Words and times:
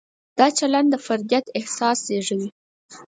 دا 0.37 0.47
چلند 0.59 0.87
د 0.91 0.95
فردیت 1.05 1.45
احساس 1.59 1.97
زېږوي. 2.07 2.49